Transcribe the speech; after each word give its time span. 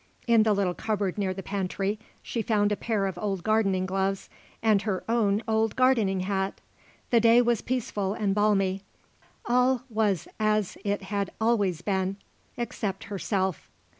In 0.25 0.41
the 0.41 0.53
little 0.53 0.73
cupboard 0.73 1.19
near 1.19 1.31
the 1.31 1.43
pantry 1.43 1.99
she 2.23 2.41
found 2.41 2.71
a 2.71 2.75
pair 2.75 3.05
of 3.05 3.19
old 3.19 3.43
gardening 3.43 3.85
gloves 3.85 4.29
and 4.63 4.81
her 4.81 5.03
own 5.07 5.43
old 5.47 5.75
gardening 5.75 6.21
hat. 6.21 6.59
The 7.11 7.19
day 7.19 7.39
was 7.39 7.61
peaceful 7.61 8.15
and 8.15 8.33
balmy; 8.33 8.81
all 9.45 9.83
was 9.91 10.27
as 10.39 10.75
it 10.83 11.03
had 11.03 11.29
always 11.39 11.83
been, 11.83 12.17
except 12.57 13.03
herself. 13.13 13.69